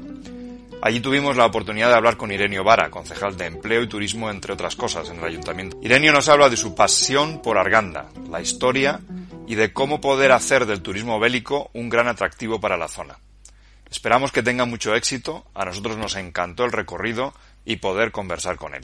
Allí 0.83 0.99
tuvimos 0.99 1.37
la 1.37 1.45
oportunidad 1.45 1.89
de 1.89 1.95
hablar 1.95 2.17
con 2.17 2.31
Irenio 2.31 2.63
Vara, 2.63 2.89
concejal 2.89 3.37
de 3.37 3.45
Empleo 3.45 3.83
y 3.83 3.87
Turismo, 3.87 4.31
entre 4.31 4.53
otras 4.53 4.75
cosas, 4.75 5.09
en 5.09 5.19
el 5.19 5.25
ayuntamiento. 5.25 5.77
Irenio 5.83 6.11
nos 6.11 6.27
habla 6.27 6.49
de 6.49 6.57
su 6.57 6.73
pasión 6.73 7.39
por 7.43 7.59
Arganda, 7.59 8.07
la 8.31 8.41
historia 8.41 8.99
y 9.45 9.53
de 9.53 9.73
cómo 9.73 10.01
poder 10.01 10.31
hacer 10.31 10.65
del 10.65 10.81
turismo 10.81 11.19
bélico 11.19 11.69
un 11.73 11.89
gran 11.89 12.07
atractivo 12.07 12.59
para 12.59 12.77
la 12.77 12.87
zona. 12.87 13.19
Esperamos 13.91 14.31
que 14.31 14.41
tenga 14.41 14.65
mucho 14.65 14.95
éxito, 14.95 15.45
a 15.53 15.65
nosotros 15.65 15.97
nos 15.97 16.15
encantó 16.15 16.65
el 16.65 16.71
recorrido 16.71 17.33
y 17.63 17.75
poder 17.75 18.11
conversar 18.11 18.55
con 18.55 18.73
él. 18.73 18.83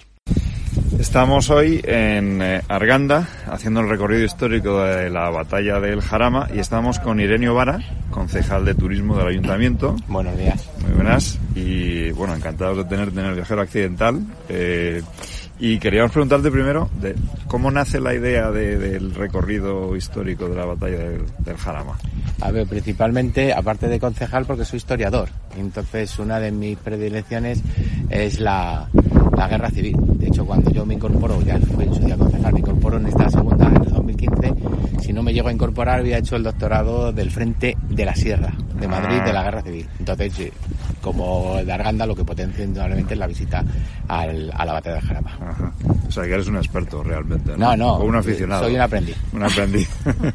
Estamos 0.99 1.49
hoy 1.49 1.81
en 1.83 2.41
eh, 2.41 2.61
Arganda 2.67 3.27
haciendo 3.47 3.79
el 3.79 3.89
recorrido 3.89 4.23
histórico 4.23 4.83
de 4.83 5.09
la 5.09 5.29
batalla 5.29 5.79
del 5.79 6.01
Jarama 6.01 6.47
y 6.53 6.59
estamos 6.59 6.99
con 6.99 7.19
Irenio 7.19 7.55
Vara, 7.55 7.79
concejal 8.11 8.65
de 8.65 8.75
turismo 8.75 9.17
del 9.17 9.27
ayuntamiento. 9.27 9.95
Buenos 10.07 10.37
días. 10.37 10.69
Muy 10.81 10.91
buenas 10.91 11.39
y 11.57 12.11
bueno, 12.11 12.35
encantados 12.35 12.77
de 12.77 12.83
tenerte 12.85 13.19
en 13.19 13.33
viajero 13.35 13.61
accidental. 13.61 14.21
Eh, 14.49 15.01
y 15.59 15.79
queríamos 15.79 16.11
preguntarte 16.11 16.51
primero 16.51 16.87
cómo 17.47 17.71
nace 17.71 17.99
la 17.99 18.13
idea 18.13 18.51
de- 18.51 18.77
del 18.77 19.15
recorrido 19.15 19.95
histórico 19.95 20.47
de 20.47 20.55
la 20.55 20.65
batalla 20.65 20.99
del, 20.99 21.23
del 21.39 21.57
Jarama. 21.57 21.97
A 22.41 22.51
ver, 22.51 22.67
principalmente, 22.67 23.51
aparte 23.53 23.87
de 23.87 23.99
concejal, 23.99 24.45
porque 24.45 24.65
soy 24.65 24.77
historiador. 24.77 25.29
Entonces, 25.57 26.19
una 26.19 26.39
de 26.39 26.51
mis 26.51 26.77
predilecciones 26.77 27.63
es 28.11 28.39
la, 28.39 28.87
la 29.35 29.47
guerra 29.47 29.71
civil. 29.71 29.95
De 30.19 30.27
hecho, 30.27 30.45
cuando 30.45 30.69
yo 30.69 30.85
me 30.85 30.93
incorporo, 30.93 31.41
ya 31.41 31.57
fui 31.57 31.85
en 31.85 31.93
su 31.95 32.01
día 32.05 32.15
concejal, 32.17 32.53
me 32.53 32.59
incorporo 32.59 32.97
en 32.97 33.07
esta 33.07 33.27
segunda, 33.27 33.65
en 33.67 33.81
el 33.83 33.89
2015. 33.91 34.53
Si 35.01 35.11
no 35.11 35.23
me 35.23 35.33
llego 35.33 35.47
a 35.47 35.53
incorporar, 35.53 36.01
había 36.01 36.19
hecho 36.19 36.35
el 36.35 36.43
doctorado 36.43 37.11
del 37.11 37.31
Frente 37.31 37.75
de 37.89 38.05
la 38.05 38.13
Sierra, 38.13 38.53
de 38.79 38.87
Madrid, 38.87 39.21
de 39.23 39.33
la 39.33 39.41
guerra 39.43 39.63
civil. 39.63 39.87
Entonces, 39.97 40.33
sí, 40.33 40.51
como 41.01 41.55
de 41.63 41.71
Arganda, 41.71 42.05
lo 42.05 42.15
que 42.15 42.23
potencia 42.23 42.63
indudablemente 42.63 43.13
es 43.13 43.19
la 43.19 43.27
visita 43.27 43.63
al- 44.07 44.51
a 44.55 44.65
la 44.65 44.73
batalla 44.73 44.95
de 44.95 45.01
Jarama. 45.01 45.37
Ajá. 45.41 45.71
O 46.07 46.11
sea, 46.11 46.23
que 46.23 46.33
eres 46.33 46.47
un 46.47 46.57
experto 46.57 47.03
realmente. 47.03 47.51
No, 47.57 47.75
no, 47.75 47.95
O 47.95 48.05
un 48.05 48.15
aficionado. 48.15 48.63
soy 48.63 48.75
un 48.75 48.81
aprendiz. 48.81 49.15
Un 49.33 49.43
aprendiz. 49.43 49.89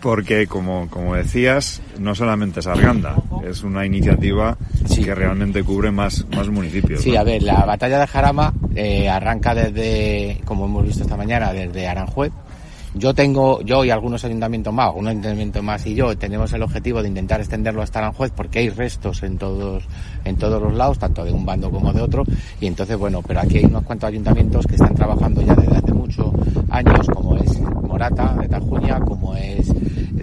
Porque, 0.00 0.46
como, 0.46 0.88
como 0.90 1.14
decías, 1.14 1.80
no 1.98 2.14
solamente 2.14 2.60
es 2.60 2.66
Arganda, 2.66 3.16
es 3.42 3.62
una 3.62 3.86
iniciativa 3.86 4.58
que 4.94 5.14
realmente 5.14 5.62
cubre 5.62 5.90
más, 5.90 6.26
más 6.36 6.48
municipios. 6.48 7.00
Sí, 7.00 7.12
¿no? 7.12 7.20
a 7.20 7.24
ver, 7.24 7.42
la 7.42 7.64
batalla 7.64 7.98
de 8.00 8.06
Jarama 8.06 8.52
eh, 8.74 9.08
arranca 9.08 9.54
desde, 9.54 10.42
como 10.44 10.66
hemos 10.66 10.84
visto 10.84 11.02
esta 11.04 11.16
mañana, 11.16 11.54
desde 11.54 11.88
Aranjuez. 11.88 12.32
Yo 12.96 13.12
tengo, 13.12 13.60
yo 13.62 13.84
y 13.84 13.90
algunos 13.90 14.24
ayuntamientos 14.24 14.72
más, 14.72 14.86
algunos 14.86 15.10
ayuntamientos 15.10 15.62
más 15.64 15.84
y 15.84 15.96
yo 15.96 16.16
tenemos 16.16 16.52
el 16.52 16.62
objetivo 16.62 17.02
de 17.02 17.08
intentar 17.08 17.40
extenderlo 17.40 17.82
hasta 17.82 17.98
Aranjuez 17.98 18.30
porque 18.30 18.60
hay 18.60 18.68
restos 18.68 19.24
en 19.24 19.36
todos, 19.36 19.84
en 20.24 20.36
todos 20.36 20.62
los 20.62 20.72
lados, 20.74 20.98
tanto 21.00 21.24
de 21.24 21.32
un 21.32 21.44
bando 21.44 21.70
como 21.70 21.92
de 21.92 22.00
otro. 22.00 22.24
Y 22.60 22.66
entonces, 22.68 22.96
bueno, 22.96 23.20
pero 23.26 23.40
aquí 23.40 23.58
hay 23.58 23.64
unos 23.64 23.82
cuantos 23.82 24.08
ayuntamientos 24.08 24.64
que 24.66 24.76
están 24.76 24.94
trabajando 24.94 25.42
ya 25.42 25.56
desde 25.56 25.76
hace 25.76 25.92
muchos 25.92 26.32
años, 26.70 27.06
como 27.12 27.36
es 27.36 27.60
Morata 27.94 28.34
de 28.34 28.48
Tajuña, 28.48 28.98
como 28.98 29.36
es 29.36 29.72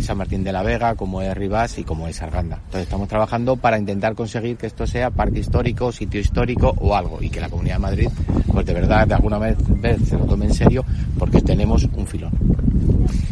San 0.01 0.17
Martín 0.17 0.43
de 0.43 0.51
la 0.51 0.61
Vega, 0.61 0.95
como 0.95 1.21
es 1.21 1.33
Rivas 1.37 1.77
y 1.77 1.85
como 1.85 2.05
es 2.05 2.21
Arganda. 2.21 2.57
Entonces 2.57 2.81
estamos 2.81 3.07
trabajando 3.07 3.55
para 3.55 3.79
intentar 3.79 4.13
conseguir 4.13 4.57
que 4.57 4.67
esto 4.67 4.85
sea 4.85 5.09
parque 5.09 5.39
histórico, 5.39 5.89
sitio 5.93 6.19
histórico 6.19 6.75
o 6.79 6.93
algo 6.97 7.19
y 7.21 7.29
que 7.29 7.39
la 7.39 7.47
Comunidad 7.47 7.75
de 7.75 7.79
Madrid, 7.79 8.09
pues 8.51 8.65
de 8.65 8.73
verdad, 8.73 9.07
de 9.07 9.13
alguna 9.13 9.37
vez, 9.37 9.55
vez 9.79 10.01
se 10.05 10.17
lo 10.17 10.25
tome 10.25 10.47
en 10.47 10.53
serio 10.53 10.83
porque 11.17 11.41
tenemos 11.41 11.87
un 11.93 12.05
filón. 12.05 12.33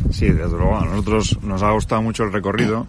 Sí, 0.10 0.30
desde 0.30 0.58
luego. 0.58 0.78
A 0.78 0.86
nosotros 0.86 1.38
nos 1.44 1.62
ha 1.62 1.72
gustado 1.72 2.02
mucho 2.02 2.24
el 2.24 2.32
recorrido. 2.32 2.88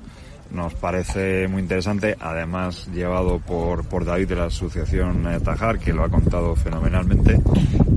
Nos 0.52 0.74
parece 0.74 1.46
muy 1.48 1.62
interesante, 1.62 2.16
además 2.18 2.88
llevado 2.92 3.38
por, 3.38 3.84
por 3.84 4.04
David 4.04 4.28
de 4.28 4.36
la 4.36 4.44
Asociación 4.46 5.26
eh, 5.32 5.38
Tajar, 5.40 5.78
que 5.78 5.92
lo 5.92 6.02
ha 6.02 6.08
contado 6.08 6.56
fenomenalmente. 6.56 7.40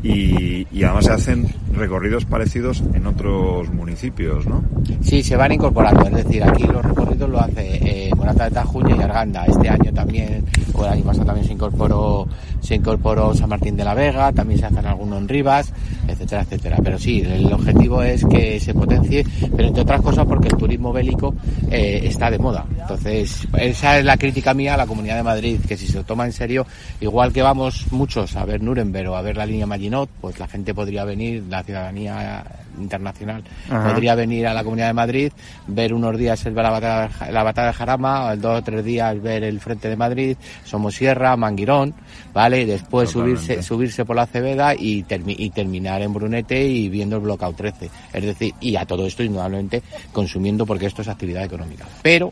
Y, 0.03 0.67
y 0.72 0.83
además 0.83 1.05
se 1.05 1.13
hacen 1.13 1.48
recorridos 1.74 2.25
parecidos 2.25 2.83
en 2.93 3.07
otros 3.07 3.69
municipios, 3.74 4.45
¿no? 4.45 4.63
Sí, 5.01 5.24
se 5.24 5.36
van 5.36 5.53
incorporando, 5.53 6.05
es 6.05 6.25
decir, 6.25 6.43
aquí 6.43 6.63
los 6.63 6.83
recorridos 6.83 7.29
lo 7.29 7.39
hace 7.39 7.79
Morata 8.24 8.46
de 8.46 8.51
Tajuña 8.51 8.96
y 8.96 9.01
Arganda. 9.01 9.46
Este 9.46 9.68
año 9.68 9.92
también, 9.94 10.46
o 10.74 10.86
el 10.86 10.94
año 10.94 11.03
pasado 11.03 11.25
también 11.25 11.46
se 11.46 11.51
incorporó, 11.51 12.25
se 12.62 12.75
incorporó 12.75 13.34
San 13.36 13.50
Martín 13.50 13.75
de 13.75 13.84
la 13.84 13.94
Vega, 13.94 14.32
también 14.32 14.62
se 14.62 14.65
hacen 14.65 14.86
algunos 14.86 15.20
en 15.20 15.27
Rivas, 15.27 15.74
etcétera, 16.08 16.44
etcétera. 16.44 16.77
Pero 16.82 16.98
sí, 16.98 17.20
el 17.20 17.51
objetivo 17.51 18.01
es 18.01 18.24
que 18.24 18.62
se 18.62 18.74
potencie, 18.74 19.25
pero 19.58 19.68
entre 19.68 19.82
otras 19.82 20.01
cosas 20.01 20.25
porque 20.25 20.48
el 20.48 20.56
turismo 20.56 20.94
bélico 20.94 21.36
eh, 21.70 22.00
está 22.06 22.32
de 22.32 22.39
moda. 22.39 22.65
Entonces, 22.80 23.46
esa 23.58 24.00
es 24.00 24.06
la 24.06 24.15
crítica 24.15 24.53
mía 24.53 24.75
a 24.75 24.77
la 24.77 24.88
Comunidad 24.88 25.18
de 25.18 25.24
Madrid, 25.24 25.60
que 25.68 25.75
si 25.75 25.88
se 25.88 25.98
lo 25.98 26.06
toma 26.06 26.25
en 26.25 26.32
serio, 26.32 26.65
igual 27.01 27.34
que 27.34 27.42
vamos 27.42 27.92
muchos 27.92 28.38
a 28.38 28.46
ver 28.46 28.63
Nuremberg 28.63 29.10
o 29.10 29.15
a 29.18 29.22
ver 29.22 29.36
la 29.36 29.46
línea 29.46 29.65
Maginot, 29.65 30.10
pues 30.22 30.39
la 30.39 30.48
gente 30.48 30.74
podría 30.74 31.03
venir, 31.03 31.44
la 31.50 31.62
ciudadanía 31.62 32.46
internacional 32.80 33.44
Ajá. 33.70 33.89
podría 33.92 34.15
venir 34.15 34.48
a 34.48 34.53
la 34.53 34.63
Comunidad 34.63 34.88
de 34.88 34.94
Madrid, 34.94 35.32
ver 35.68 35.94
unos 35.94 36.18
días 36.18 36.46
el, 36.46 36.56
la, 36.56 36.70
batalla, 36.70 37.10
la 37.32 37.44
batalla 37.44 37.68
de 37.68 37.74
Jarama, 37.74 38.36
dos 38.36 38.60
o 38.60 38.63
tres 38.63 38.84
días 38.84 39.22
ver 39.22 39.44
el 39.44 39.60
Frente 39.60 39.89
de 39.89 39.96
Madrid, 39.96 40.38
Somosierra, 40.63 41.36
Manguirón, 41.38 41.94
¿vale? 42.34 42.62
Y 42.62 42.65
después 42.65 43.12
Totalmente. 43.12 43.42
subirse, 43.42 43.63
subirse 43.63 44.06
por 44.06 44.15
la 44.15 44.25
Cebeda 44.25 44.74
y, 44.75 45.03
termi- 45.03 45.36
y 45.38 45.50
terminar 45.50 46.01
en 46.01 46.13
Brunete 46.13 46.65
y 46.65 46.89
viendo 46.89 47.18
el 47.18 47.22
bloqueo 47.22 47.53
13. 47.53 47.89
Es 48.13 48.24
decir, 48.24 48.53
y 48.60 48.75
a 48.75 48.86
todo 48.86 49.06
esto 49.06 49.24
indudablemente 49.24 49.82
consumiendo 50.12 50.65
porque 50.65 50.86
esto 50.88 51.01
es 51.01 51.08
actividad 51.08 51.44
económica. 51.44 51.86
Pero, 52.01 52.32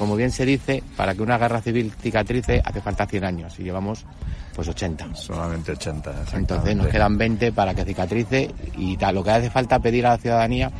como 0.00 0.16
bien 0.16 0.30
se 0.30 0.46
dice, 0.46 0.82
para 0.96 1.14
que 1.14 1.20
una 1.20 1.36
guerra 1.36 1.60
civil 1.60 1.92
cicatrice 2.00 2.62
hace 2.64 2.80
falta 2.80 3.04
100 3.06 3.22
años 3.22 3.60
y 3.60 3.64
llevamos 3.64 4.06
pues 4.54 4.66
80. 4.66 5.14
Solamente 5.14 5.72
80. 5.72 6.24
Entonces 6.32 6.74
nos 6.74 6.86
quedan 6.86 7.18
20 7.18 7.52
para 7.52 7.74
que 7.74 7.84
cicatrice 7.84 8.50
y 8.78 8.96
tal. 8.96 9.16
Lo 9.16 9.22
que 9.22 9.30
hace 9.30 9.50
falta 9.50 9.78
pedir 9.78 10.06
a 10.06 10.12
la 10.12 10.16
ciudadanía 10.16 10.72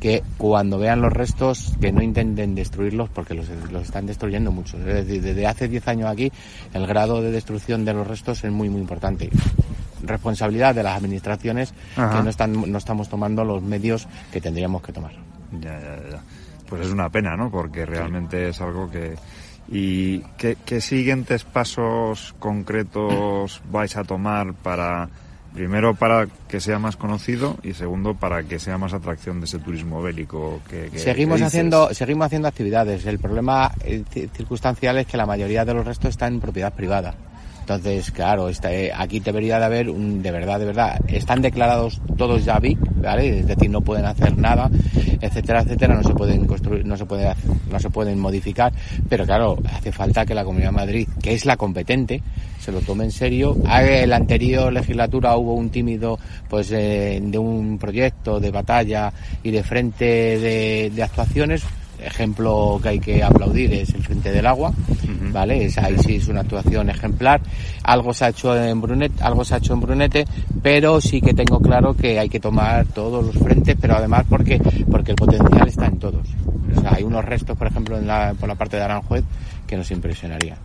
que 0.00 0.22
cuando 0.38 0.78
vean 0.78 1.02
los 1.02 1.12
restos 1.12 1.74
que 1.82 1.92
no 1.92 2.00
intenten 2.00 2.54
destruirlos 2.54 3.10
porque 3.10 3.34
los, 3.34 3.46
los 3.70 3.82
están 3.82 4.06
destruyendo 4.06 4.50
mucho. 4.50 4.78
Es 4.78 4.86
decir, 4.86 5.20
desde 5.20 5.46
hace 5.46 5.68
10 5.68 5.88
años 5.88 6.08
aquí 6.08 6.32
el 6.72 6.86
grado 6.86 7.20
de 7.20 7.30
destrucción 7.30 7.84
de 7.84 7.92
los 7.92 8.06
restos 8.06 8.42
es 8.42 8.50
muy 8.50 8.70
muy 8.70 8.80
importante. 8.80 9.28
Responsabilidad 10.02 10.74
de 10.74 10.82
las 10.82 10.96
administraciones 10.96 11.74
Ajá. 11.94 12.16
que 12.16 12.22
no 12.24 12.30
están 12.30 12.72
no 12.72 12.78
estamos 12.78 13.10
tomando 13.10 13.44
los 13.44 13.62
medios 13.62 14.08
que 14.32 14.40
tendríamos 14.40 14.80
que 14.80 14.94
tomar. 14.94 15.12
Ya, 15.60 15.78
ya, 15.78 16.10
ya. 16.10 16.22
Pues 16.76 16.86
es 16.88 16.92
una 16.92 17.08
pena, 17.10 17.36
¿no? 17.36 17.50
Porque 17.50 17.84
realmente 17.86 18.48
es 18.48 18.60
algo 18.60 18.90
que... 18.90 19.14
¿Y 19.68 20.18
qué, 20.38 20.56
qué 20.66 20.80
siguientes 20.80 21.44
pasos 21.44 22.34
concretos 22.38 23.62
vais 23.70 23.96
a 23.96 24.04
tomar 24.04 24.54
para, 24.54 25.08
primero, 25.54 25.94
para 25.94 26.26
que 26.48 26.60
sea 26.60 26.78
más 26.78 26.96
conocido 26.96 27.56
y 27.62 27.72
segundo, 27.74 28.14
para 28.14 28.42
que 28.42 28.58
sea 28.58 28.76
más 28.78 28.92
atracción 28.92 29.38
de 29.40 29.46
ese 29.46 29.58
turismo 29.60 30.02
bélico 30.02 30.60
que, 30.68 30.90
que- 30.90 30.98
seguimos 30.98 31.38
que 31.38 31.44
haciendo 31.46 31.94
seguimos 31.94 32.26
haciendo 32.26 32.48
actividades. 32.48 33.06
El 33.06 33.18
problema 33.18 33.70
eh, 33.84 34.02
ci- 34.12 34.28
circunstancial 34.30 34.98
es 34.98 35.06
que 35.06 35.16
la 35.16 35.26
mayoría 35.26 35.64
de 35.64 35.74
los 35.74 35.86
restos 35.86 36.10
están 36.10 36.34
en 36.34 36.40
propiedad 36.40 36.72
privada 36.74 37.14
entonces 37.62 38.10
claro 38.10 38.48
está, 38.48 38.72
eh, 38.72 38.90
aquí 38.94 39.20
debería 39.20 39.58
de 39.58 39.64
haber 39.64 39.88
un, 39.88 40.20
de 40.22 40.30
verdad 40.30 40.58
de 40.58 40.66
verdad 40.66 41.00
están 41.08 41.40
declarados 41.40 42.00
todos 42.18 42.44
ya 42.44 42.58
BIC 42.58 42.78
vale 43.00 43.38
es 43.40 43.46
decir 43.46 43.70
no 43.70 43.80
pueden 43.80 44.04
hacer 44.04 44.36
nada 44.36 44.68
etcétera 45.20 45.62
etcétera 45.62 45.94
no 45.94 46.02
se 46.02 46.12
pueden 46.14 46.44
construir 46.46 46.84
no 46.84 46.96
se 46.96 47.06
puede 47.06 47.28
hacer- 47.28 47.50
no 47.70 47.78
se 47.78 47.88
pueden 47.90 48.18
modificar 48.18 48.72
pero 49.08 49.24
claro 49.24 49.56
hace 49.72 49.92
falta 49.92 50.26
que 50.26 50.34
la 50.34 50.44
Comunidad 50.44 50.70
de 50.70 50.76
Madrid 50.76 51.08
que 51.22 51.32
es 51.34 51.46
la 51.46 51.56
competente 51.56 52.20
se 52.60 52.70
lo 52.70 52.78
tome 52.80 53.02
en 53.02 53.10
serio. 53.10 53.56
Ah, 53.66 53.82
en 53.84 54.08
la 54.10 54.14
anterior 54.16 54.72
legislatura 54.72 55.36
hubo 55.36 55.54
un 55.54 55.70
tímido 55.70 56.16
pues 56.48 56.70
eh, 56.70 57.18
de 57.20 57.36
un 57.36 57.76
proyecto 57.76 58.38
de 58.38 58.52
batalla 58.52 59.12
y 59.42 59.50
de 59.50 59.64
frente 59.64 60.04
de 60.90 61.02
actuaciones 61.02 61.64
ejemplo 61.98 62.78
que 62.82 62.88
hay 62.88 63.00
que 63.00 63.22
aplaudir 63.22 63.72
es 63.72 63.90
el 63.94 64.02
Frente 64.02 64.32
del 64.32 64.46
Agua, 64.46 64.72
¿vale? 65.32 65.64
Es, 65.64 65.78
ahí 65.78 65.96
sí 65.98 66.16
es 66.16 66.28
una 66.28 66.40
actuación 66.40 66.90
ejemplar. 66.90 67.40
Algo 67.84 68.12
se 68.12 68.24
ha 68.24 68.28
hecho 68.28 68.56
en 68.56 68.80
Brunete, 68.80 69.22
algo 69.22 69.44
se 69.44 69.54
ha 69.54 69.58
hecho 69.58 69.74
en 69.74 69.80
Brunete, 69.80 70.24
pero 70.62 71.00
sí 71.00 71.20
que 71.20 71.34
tengo 71.34 71.60
claro 71.60 71.94
que 71.94 72.18
hay 72.18 72.28
que 72.28 72.40
tomar 72.40 72.86
todos 72.86 73.24
los 73.24 73.36
frentes, 73.36 73.76
pero 73.80 73.96
además 73.96 74.24
porque, 74.28 74.60
porque 74.90 75.12
el 75.12 75.16
potencial 75.16 75.68
está 75.68 75.86
en 75.86 75.98
todos. 75.98 76.26
O 76.76 76.80
sea, 76.80 76.94
hay 76.94 77.02
unos 77.02 77.24
restos, 77.24 77.56
por 77.56 77.66
ejemplo, 77.66 77.98
en 77.98 78.06
la, 78.06 78.34
por 78.38 78.48
la 78.48 78.54
parte 78.54 78.76
de 78.76 78.82
Aranjuez 78.82 79.24
que 79.66 79.76
nos 79.76 79.90
impresionaría. 79.90 80.56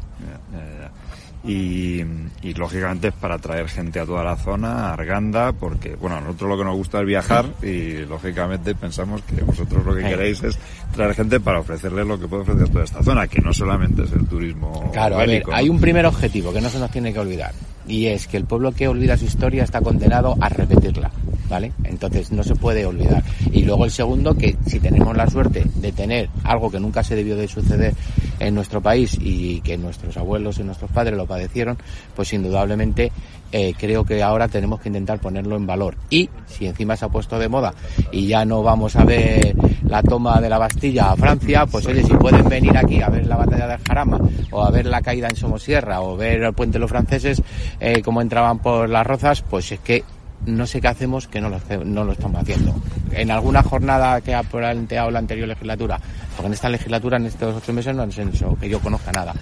Y, 1.46 2.04
y, 2.42 2.54
lógicamente 2.56 3.10
es 3.10 3.14
para 3.14 3.36
atraer 3.36 3.70
gente 3.70 4.00
a 4.00 4.06
toda 4.06 4.24
la 4.24 4.36
zona, 4.36 4.90
a 4.90 4.94
Arganda, 4.94 5.54
porque 5.54 5.96
bueno, 5.96 6.18
a 6.18 6.22
nosotros 6.22 6.50
lo 6.50 6.58
que 6.58 6.64
nos 6.66 6.76
gusta 6.76 7.00
es 7.00 7.06
viajar 7.06 7.46
y 7.62 8.06
lógicamente 8.06 8.76
pensamos 8.76 9.22
que 9.22 9.42
vosotros 9.44 9.86
lo 9.86 9.96
que 9.96 10.04
queréis 10.04 10.44
es 10.44 10.58
traer 10.94 11.14
gente 11.14 11.40
para 11.40 11.60
ofrecerles 11.60 12.06
lo 12.06 12.20
que 12.20 12.28
puede 12.28 12.42
ofrecer 12.42 12.70
toda 12.70 12.84
esta 12.84 13.04
zona, 13.04 13.28
que 13.28 13.40
no 13.42 13.54
solamente 13.54 14.04
es 14.04 14.12
el 14.12 14.28
turismo 14.28 14.90
Claro, 14.92 15.20
hay 15.20 15.70
un 15.70 15.80
primer 15.80 16.06
objetivo 16.06 16.52
que 16.52 16.60
no 16.60 16.70
se 16.70 16.80
nos 16.80 16.92
tiene 16.92 17.14
que 17.14 17.20
olvidar 17.20 17.54
y 17.88 18.08
es 18.08 18.28
que 18.28 18.38
el 18.38 18.46
pueblo 18.46 18.72
que 18.72 18.88
olvida 18.88 19.18
su 19.18 19.26
historia 19.26 19.64
está 19.64 19.82
condenado 19.82 20.36
a 20.42 20.50
repetirla, 20.50 21.12
¿vale? 21.50 21.72
Entonces 21.84 22.32
no 22.32 22.44
se 22.44 22.56
puede 22.56 22.86
olvidar. 22.86 23.24
Y 23.52 23.64
luego 23.64 23.86
el 23.86 23.92
segundo, 23.92 24.36
que 24.36 24.58
si 24.68 24.80
tenemos 24.80 25.16
la 25.16 25.30
suerte 25.30 25.66
de 25.76 25.92
tener 25.92 26.30
algo 26.44 26.70
que 26.70 26.80
nunca 26.80 27.04
se 27.04 27.16
debió 27.16 27.36
de 27.36 27.48
suceder 27.48 27.94
en 28.40 28.56
nuestro 28.56 28.82
país 28.82 29.18
y 29.20 29.62
que 29.62 29.78
nuestros 29.78 30.18
abuelos 30.18 30.60
y 30.60 30.64
nuestros 30.64 30.92
padres 30.92 31.16
lo 31.18 31.26
padecieron, 31.26 31.78
pues 32.16 32.34
indudablemente 32.34 33.12
eh, 33.52 33.74
creo 33.78 34.04
que 34.04 34.22
ahora 34.22 34.48
tenemos 34.48 34.82
que 34.82 34.90
intentar 34.90 35.20
ponerlo 35.20 35.56
en 35.56 35.66
valor. 35.66 35.96
Y 36.10 36.30
si 36.48 36.68
encima 36.68 36.96
se 36.96 37.06
ha 37.06 37.10
puesto 37.10 37.40
de 37.40 37.48
moda 37.48 37.74
y 38.12 38.28
ya 38.28 38.46
no 38.46 38.64
vamos 38.64 38.96
a 38.96 39.06
ver 39.06 39.56
la 39.88 40.04
toma 40.04 40.42
de 40.42 40.50
la 40.50 40.58
Bastilla 40.58 41.12
a 41.12 41.16
Francia, 41.16 41.66
pues 41.66 41.86
oye, 41.88 42.04
si 42.04 42.14
pueden 42.14 42.48
venir 42.50 42.78
aquí 42.78 43.02
a 43.02 43.10
ver 43.10 43.26
la 43.26 43.38
batalla 43.38 43.68
del 43.68 43.80
Jarama 43.80 44.20
o 44.52 44.64
a 44.64 44.72
ver 44.72 44.86
la 44.86 45.02
caída 45.02 45.28
en 45.30 45.36
Somosierra 45.36 46.02
o 46.02 46.18
ver 46.18 46.44
el 46.44 46.54
puente 46.54 46.74
de 46.74 46.80
los 46.80 46.90
franceses 46.90 47.42
eh, 47.80 48.02
como 48.02 48.22
entraban 48.22 48.60
por 48.60 48.90
las 48.90 49.06
rozas, 49.08 49.42
pues 49.42 49.72
es 49.72 49.80
que 49.80 50.04
no 50.46 50.66
sé 50.68 50.80
qué 50.82 50.88
hacemos 50.88 51.28
que 51.28 51.42
no 51.42 51.50
lo, 51.50 51.60
no 51.84 52.04
lo 52.04 52.12
estamos 52.14 52.42
haciendo. 52.42 52.76
En 53.12 53.32
alguna 53.32 53.64
jornada 53.64 54.22
que 54.22 54.34
ha 54.34 54.44
planteado 54.44 55.12
la 55.12 55.20
anterior 55.20 55.48
legislatura, 55.48 56.00
porque 56.36 56.48
en 56.48 56.54
esta 56.54 56.70
legislatura, 56.70 57.18
en 57.18 57.26
estos 57.26 57.56
ocho 57.56 57.74
meses, 57.74 57.96
no 57.96 58.04
han 58.04 58.12
sido 58.12 58.56
que 58.56 58.70
yo 58.70 58.80
conozca 58.80 59.12
nada. 59.12 59.34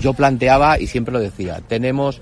Yo 0.00 0.12
planteaba, 0.12 0.78
y 0.78 0.86
siempre 0.86 1.12
lo 1.12 1.20
decía, 1.20 1.60
tenemos 1.66 2.20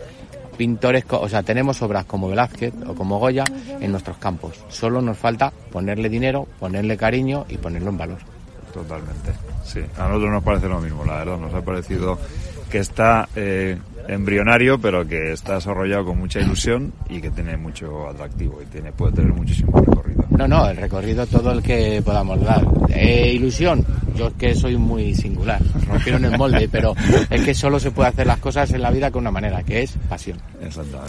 pintores, 0.56 1.04
o 1.08 1.28
sea, 1.28 1.42
tenemos 1.42 1.82
obras 1.82 2.04
como 2.04 2.28
Velázquez 2.28 2.72
o 2.86 2.94
como 2.94 3.18
Goya 3.18 3.44
en 3.80 3.90
nuestros 3.90 4.18
campos. 4.18 4.64
Solo 4.68 5.02
nos 5.02 5.18
falta 5.18 5.52
ponerle 5.70 6.08
dinero, 6.08 6.46
ponerle 6.60 6.96
cariño 6.96 7.46
y 7.48 7.56
ponerlo 7.56 7.90
en 7.90 7.98
valor. 7.98 8.41
Totalmente, 8.72 9.32
sí. 9.64 9.80
A 9.98 10.08
nosotros 10.08 10.30
nos 10.30 10.42
parece 10.42 10.68
lo 10.68 10.80
mismo, 10.80 11.04
la 11.04 11.16
verdad. 11.16 11.38
Nos 11.38 11.54
ha 11.54 11.62
parecido 11.62 12.18
que 12.70 12.78
está 12.78 13.28
eh, 13.36 13.78
embrionario, 14.08 14.80
pero 14.80 15.06
que 15.06 15.32
está 15.32 15.56
desarrollado 15.56 16.06
con 16.06 16.18
mucha 16.18 16.40
ilusión 16.40 16.92
y 17.10 17.20
que 17.20 17.30
tiene 17.30 17.56
mucho 17.56 18.08
atractivo 18.08 18.60
y 18.62 18.66
tiene 18.66 18.92
puede 18.92 19.12
tener 19.12 19.32
muchísimo 19.32 19.78
recorrido. 19.78 20.24
No, 20.30 20.48
no, 20.48 20.66
el 20.68 20.76
recorrido 20.78 21.26
todo 21.26 21.52
el 21.52 21.62
que 21.62 22.00
podamos 22.02 22.40
dar. 22.40 22.66
Eh, 22.88 23.32
ilusión, 23.34 23.84
yo 24.16 24.28
es 24.28 24.34
que 24.34 24.54
soy 24.54 24.76
muy 24.76 25.14
singular, 25.14 25.60
rompieron 25.86 26.24
el 26.24 26.38
molde, 26.38 26.68
pero 26.72 26.94
es 27.28 27.42
que 27.42 27.54
solo 27.54 27.78
se 27.78 27.90
puede 27.90 28.08
hacer 28.08 28.26
las 28.26 28.38
cosas 28.38 28.70
en 28.72 28.80
la 28.80 28.90
vida 28.90 29.10
con 29.10 29.20
una 29.20 29.30
manera, 29.30 29.62
que 29.62 29.82
es 29.82 29.92
pasión. 30.08 30.38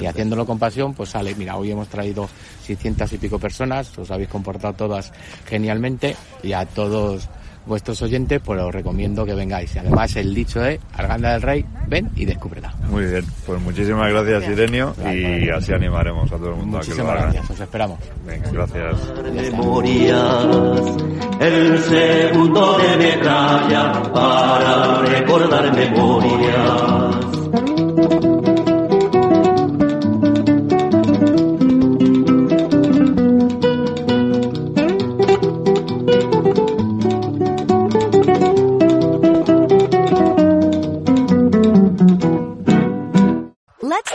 Y 0.02 0.06
haciéndolo 0.06 0.46
con 0.46 0.60
pasión, 0.60 0.94
pues 0.94 1.10
sale. 1.10 1.34
Mira, 1.36 1.56
hoy 1.56 1.72
hemos 1.72 1.88
traído 1.88 2.28
600 2.66 3.14
y 3.14 3.18
pico 3.18 3.40
personas, 3.40 3.98
os 3.98 4.12
habéis 4.12 4.30
comportado 4.30 4.74
todas 4.74 5.14
genialmente 5.48 6.16
y 6.44 6.52
a 6.52 6.66
todos 6.66 7.30
vuestros 7.66 8.02
oyentes, 8.02 8.42
pues 8.44 8.62
os 8.62 8.74
recomiendo 8.74 9.26
que 9.26 9.34
vengáis. 9.34 9.76
Y 9.76 9.80
además 9.80 10.16
el 10.16 10.34
dicho 10.34 10.64
es, 10.64 10.80
Arganda 10.94 11.34
del 11.34 11.42
Rey, 11.42 11.66
ven 11.88 12.10
y 12.16 12.26
descúbrela. 12.26 12.74
Muy 12.90 13.06
bien, 13.06 13.26
pues 13.46 13.62
muchísimas 13.62 14.10
gracias, 14.12 14.50
Irenio 14.50 14.96
y 15.12 15.50
así 15.50 15.74
animaremos 15.74 16.32
a 16.32 16.38
todo 16.38 16.50
el 16.50 16.56
mundo 16.56 16.78
a 16.78 16.82
que 16.82 16.96
lo 16.96 17.10
haga. 17.10 17.22
gracias, 17.24 17.50
os 17.50 17.60
esperamos. 17.60 18.00
Venga, 18.26 18.52
gracias. 18.52 18.98
el 21.40 21.80
segundo 21.80 22.78
de 22.78 22.98
metralla 22.98 24.04
para 24.14 25.02
recordar 25.02 25.76
memorias. 25.76 27.33